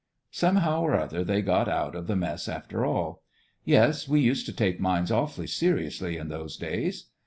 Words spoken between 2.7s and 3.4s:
all.